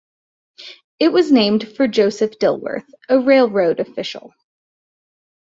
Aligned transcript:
It 0.97 1.09
was 1.09 1.31
named 1.31 1.73
for 1.77 1.87
Joseph 1.87 2.39
Dilworth, 2.39 2.89
a 3.07 3.19
railroad 3.19 3.79
official. 3.79 4.33